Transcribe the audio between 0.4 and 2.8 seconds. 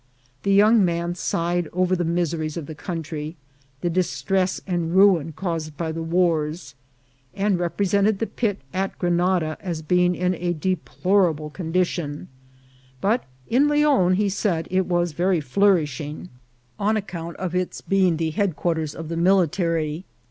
The young man sighed over the miseries of the